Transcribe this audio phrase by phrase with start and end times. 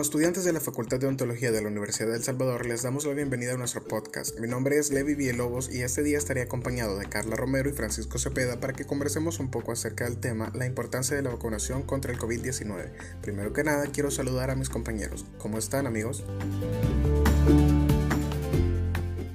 [0.00, 3.04] Como estudiantes de la Facultad de Ontología de la Universidad de El Salvador, les damos
[3.04, 4.40] la bienvenida a nuestro podcast.
[4.40, 8.18] Mi nombre es Levi Villalobos y este día estaré acompañado de Carla Romero y Francisco
[8.18, 12.14] Cepeda para que conversemos un poco acerca del tema, la importancia de la vacunación contra
[12.14, 12.92] el COVID-19.
[13.20, 15.26] Primero que nada, quiero saludar a mis compañeros.
[15.36, 16.24] ¿Cómo están, amigos?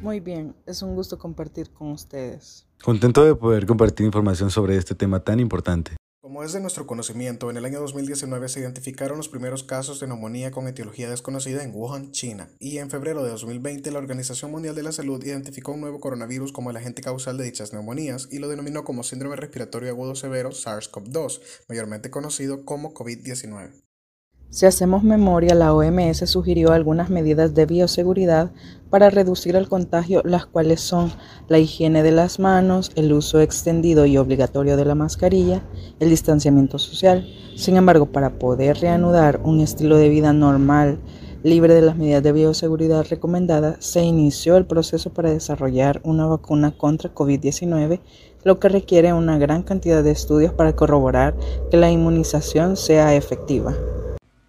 [0.02, 2.66] Muy bien, es un gusto compartir con ustedes.
[2.84, 5.96] Contento de poder compartir información sobre este tema tan importante.
[6.26, 10.08] Como es de nuestro conocimiento, en el año 2019 se identificaron los primeros casos de
[10.08, 14.74] neumonía con etiología desconocida en Wuhan, China, y en febrero de 2020 la Organización Mundial
[14.74, 18.40] de la Salud identificó un nuevo coronavirus como el agente causal de dichas neumonías y
[18.40, 23.85] lo denominó como síndrome respiratorio agudo severo SARS-CoV-2, mayormente conocido como COVID-19.
[24.50, 28.52] Si hacemos memoria, la OMS sugirió algunas medidas de bioseguridad
[28.90, 31.12] para reducir el contagio, las cuales son
[31.50, 35.62] la higiene de las manos, el uso extendido y obligatorio de la mascarilla,
[36.00, 37.28] el distanciamiento social.
[37.58, 41.00] Sin embargo, para poder reanudar un estilo de vida normal,
[41.44, 46.72] libre de las medidas de bioseguridad recomendadas, se inició el proceso para desarrollar una vacuna
[46.72, 48.00] contra COVID-19,
[48.44, 51.36] lo que requiere una gran cantidad de estudios para corroborar
[51.70, 53.76] que la inmunización sea efectiva.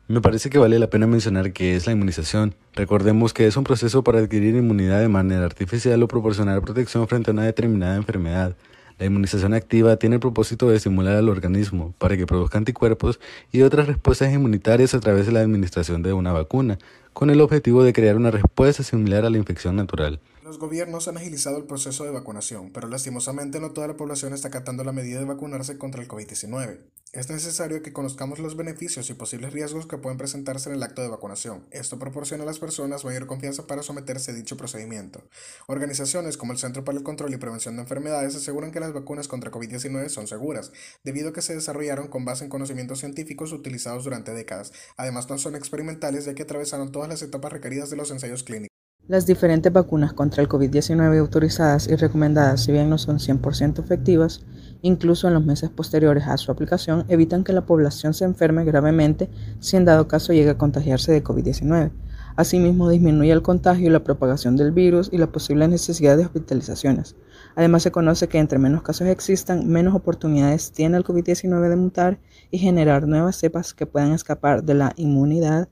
[0.09, 2.55] Me parece que vale la pena mencionar que es la inmunización.
[2.75, 7.31] Recordemos que es un proceso para adquirir inmunidad de manera artificial o proporcionar protección frente
[7.31, 8.55] a una determinada enfermedad.
[9.01, 13.19] La inmunización activa tiene el propósito de estimular al organismo para que produzca anticuerpos
[13.51, 16.79] y otras respuestas inmunitarias a través de la administración de una vacuna,
[17.13, 20.21] con el objetivo de crear una respuesta similar a la infección natural.
[20.45, 24.47] Los gobiernos han agilizado el proceso de vacunación, pero lastimosamente no toda la población está
[24.47, 26.79] acatando la medida de vacunarse contra el COVID-19.
[27.17, 31.01] Es necesario que conozcamos los beneficios y posibles riesgos que pueden presentarse en el acto
[31.01, 31.65] de vacunación.
[31.71, 35.25] Esto proporciona a las personas mayor confianza para someterse a dicho procedimiento.
[35.67, 39.29] Organizaciones como el Centro para el Control y Prevención de Enfermedades aseguran que las vacunas
[39.29, 40.73] contra COVID-19 son seguras,
[41.05, 44.75] debido a que se desarrollaron con base en conocimientos científicos utilizados durante décadas.
[44.99, 48.76] Además, no son experimentales ya que atravesaron todas las etapas requeridas de los ensayos clínicos.
[49.09, 54.45] Las diferentes vacunas contra el COVID-19 autorizadas y recomendadas, si bien no son 100% efectivas,
[54.83, 59.31] incluso en los meses posteriores a su aplicación, evitan que la población se enferme gravemente
[59.61, 61.93] si en dado caso llega a contagiarse de COVID-19.
[62.35, 67.15] Asimismo, disminuye el contagio y la propagación del virus y la posible necesidad de hospitalizaciones.
[67.55, 72.19] Además, se conoce que entre menos casos existan, menos oportunidades tiene el COVID-19 de mutar
[72.51, 75.69] y generar nuevas cepas que puedan escapar de la inmunidad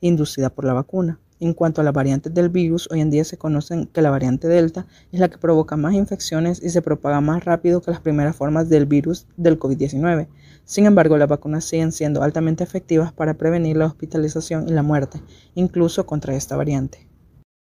[0.00, 1.18] inducida por la vacuna.
[1.38, 4.48] En cuanto a las variantes del virus, hoy en día se conocen que la variante
[4.48, 8.34] Delta es la que provoca más infecciones y se propaga más rápido que las primeras
[8.34, 10.28] formas del virus del COVID-19.
[10.64, 15.20] Sin embargo, las vacunas siguen siendo altamente efectivas para prevenir la hospitalización y la muerte,
[15.54, 17.06] incluso contra esta variante.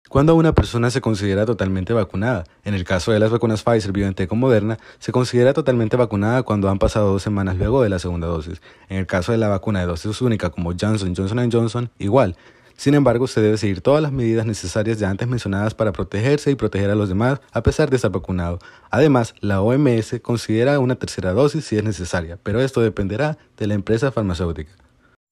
[0.10, 4.30] Cuando una persona se considera totalmente vacunada, en el caso de las vacunas Pfizer, BioNTech
[4.30, 8.28] o Moderna, se considera totalmente vacunada cuando han pasado dos semanas luego de la segunda
[8.28, 8.62] dosis.
[8.90, 12.36] En el caso de la vacuna de dosis única como Johnson Johnson Johnson, igual.
[12.76, 16.56] Sin embargo, se debe seguir todas las medidas necesarias ya antes mencionadas para protegerse y
[16.56, 18.59] proteger a los demás a pesar de estar vacunado.
[18.90, 23.74] Además, la OMS considera una tercera dosis si es necesaria, pero esto dependerá de la
[23.74, 24.72] empresa farmacéutica.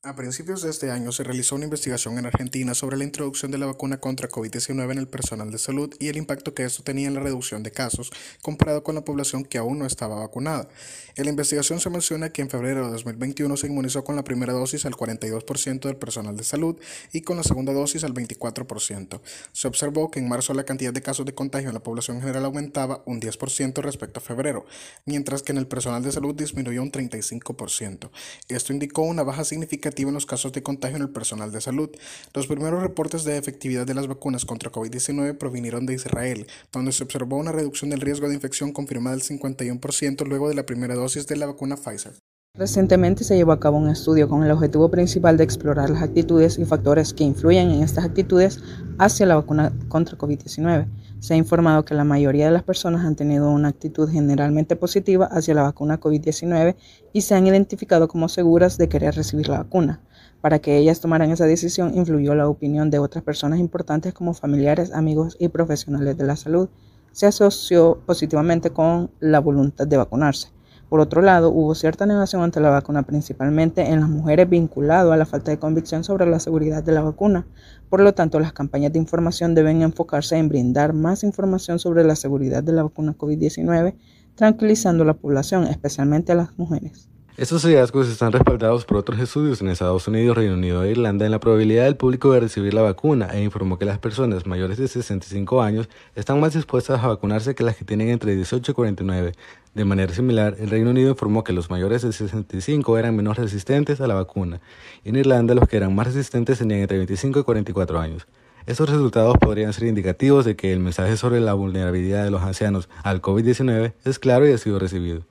[0.02, 3.58] A principios de este año se realizó una investigación en Argentina sobre la introducción de
[3.58, 7.10] la vacuna contra COVID-19 en el personal de salud y el impacto que esto tenía
[7.10, 8.10] en la reducción de casos
[8.42, 10.70] comparado con la población que aún no estaba vacunada.
[11.18, 14.54] En la investigación se menciona que en febrero de 2021 se inmunizó con la primera
[14.54, 16.80] dosis al 42% del personal de salud
[17.12, 19.20] y con la segunda dosis al 24%.
[19.52, 22.46] Se observó que en marzo la cantidad de casos de contagio en la población general
[22.46, 24.66] aumentaba un 10% respecto a febrero,
[25.06, 28.10] mientras que en el personal de salud disminuyó un 35%.
[28.48, 31.90] Esto indicó una baja significativa en los casos de contagio en el personal de salud.
[32.34, 37.04] Los primeros reportes de efectividad de las vacunas contra COVID-19 provinieron de Israel, donde se
[37.04, 41.28] observó una reducción del riesgo de infección confirmada del 51% luego de la primera dosis
[41.28, 42.14] de la vacuna Pfizer.
[42.56, 46.58] Recientemente se llevó a cabo un estudio con el objetivo principal de explorar las actitudes
[46.58, 48.60] y factores que influyen en estas actitudes
[48.98, 50.88] hacia la vacuna contra COVID-19.
[51.20, 55.28] Se ha informado que la mayoría de las personas han tenido una actitud generalmente positiva
[55.28, 56.76] hacia la vacuna COVID-19
[57.14, 60.02] y se han identificado como seguras de querer recibir la vacuna.
[60.42, 64.92] Para que ellas tomaran esa decisión influyó la opinión de otras personas importantes como familiares,
[64.92, 66.68] amigos y profesionales de la salud.
[67.14, 70.59] Se asoció positivamente con la voluntad de vacunarse.
[70.90, 75.18] Por otro lado, hubo cierta negación ante la vacuna, principalmente en las mujeres vinculado a
[75.18, 77.46] la falta de convicción sobre la seguridad de la vacuna.
[77.90, 82.16] Por lo tanto, las campañas de información deben enfocarse en brindar más información sobre la
[82.16, 83.94] seguridad de la vacuna COVID-19,
[84.34, 87.08] tranquilizando a la población, especialmente a las mujeres.
[87.38, 91.32] Estos hallazgos están respaldados por otros estudios en Estados Unidos, Reino Unido e Irlanda en
[91.32, 94.90] la probabilidad del público de recibir la vacuna e informó que las personas mayores de
[94.90, 99.32] 65 años están más dispuestas a vacunarse que las que tienen entre 18 y 49.
[99.74, 104.02] De manera similar, el Reino Unido informó que los mayores de 65 eran menos resistentes
[104.02, 104.60] a la vacuna
[105.06, 108.28] y en Irlanda los que eran más resistentes tenían entre 25 y 44 años.
[108.66, 112.90] Estos resultados podrían ser indicativos de que el mensaje sobre la vulnerabilidad de los ancianos
[113.04, 115.29] al COVID-19 es claro y ha sido recibido.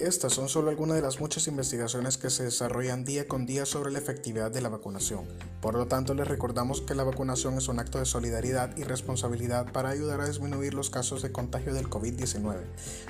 [0.00, 3.90] Estas son solo algunas de las muchas investigaciones que se desarrollan día con día sobre
[3.90, 5.24] la efectividad de la vacunación.
[5.60, 9.72] Por lo tanto, les recordamos que la vacunación es un acto de solidaridad y responsabilidad
[9.72, 12.58] para ayudar a disminuir los casos de contagio del COVID-19.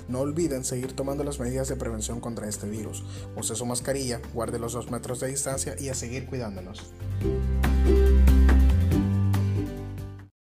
[0.09, 3.05] No olviden seguir tomando las medidas de prevención contra este virus.
[3.37, 6.85] Use su mascarilla, guarde los dos metros de distancia y a seguir cuidándonos.